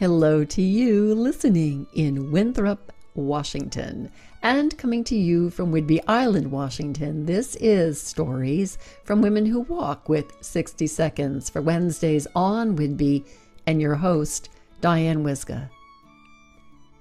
[0.00, 4.12] Hello to you listening in Winthrop, Washington.
[4.44, 10.08] And coming to you from Whidbey Island, Washington, this is Stories from Women Who Walk
[10.08, 13.26] with 60 Seconds for Wednesdays on Whidbey
[13.66, 14.50] and your host,
[14.80, 15.68] Diane Wyzga.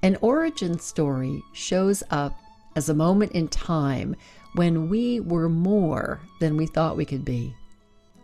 [0.02, 2.36] An origin story shows up
[2.75, 4.16] as a moment in time
[4.55, 7.53] when we were more than we thought we could be.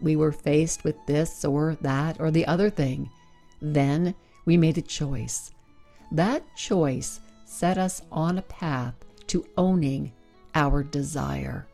[0.02, 3.12] We were faced with this or that or the other thing.
[3.62, 4.16] Then
[4.46, 5.52] we made a choice.
[6.12, 8.96] That choice set us on a path
[9.28, 10.12] to owning
[10.56, 11.68] our desire.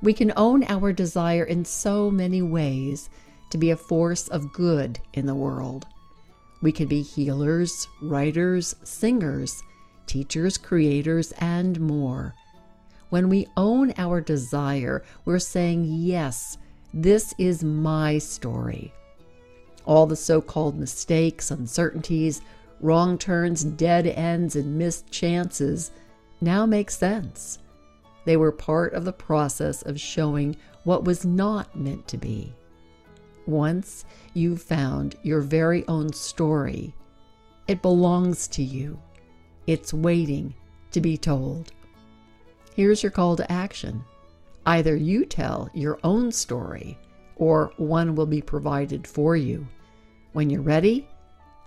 [0.00, 3.10] We can own our desire in so many ways
[3.50, 5.86] to be a force of good in the world.
[6.62, 9.62] We can be healers, writers, singers,
[10.06, 12.34] teachers, creators, and more.
[13.10, 16.58] When we own our desire, we're saying, Yes,
[16.92, 18.92] this is my story.
[19.84, 22.40] All the so called mistakes, uncertainties,
[22.80, 25.90] wrong turns, dead ends, and missed chances
[26.40, 27.58] now make sense.
[28.24, 32.52] They were part of the process of showing what was not meant to be.
[33.46, 36.94] Once you've found your very own story,
[37.68, 38.98] it belongs to you.
[39.66, 40.54] It's waiting
[40.92, 41.72] to be told.
[42.74, 44.04] Here's your call to action.
[44.66, 46.98] Either you tell your own story,
[47.36, 49.66] or one will be provided for you.
[50.32, 51.08] When you're ready,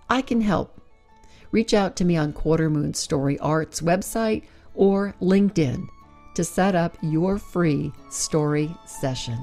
[0.10, 0.82] I can help.
[1.52, 4.44] Reach out to me on Quarter Moon Story Art's website
[4.76, 5.88] or LinkedIn
[6.36, 9.40] to set up your free story session.